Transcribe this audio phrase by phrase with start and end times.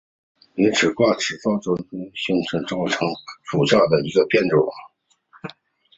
[0.55, 2.67] 短齿爪哇假糙苏为唇形科假
[2.97, 3.05] 糙
[3.51, 4.67] 苏属下的一个变种。